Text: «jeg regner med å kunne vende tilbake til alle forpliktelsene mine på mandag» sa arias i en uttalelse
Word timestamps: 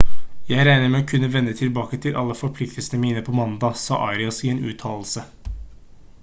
«jeg 0.51 0.61
regner 0.67 0.87
med 0.93 1.01
å 1.03 1.09
kunne 1.11 1.27
vende 1.35 1.53
tilbake 1.59 1.99
til 2.05 2.17
alle 2.21 2.37
forpliktelsene 2.39 3.01
mine 3.03 3.23
på 3.27 3.37
mandag» 3.41 3.77
sa 3.83 4.01
arias 4.07 4.41
i 4.49 4.51
en 4.55 4.65
uttalelse 4.73 5.29